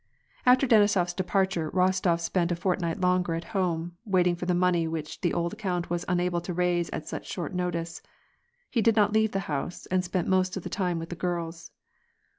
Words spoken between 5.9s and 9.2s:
was unable to raise at such short notice; he did not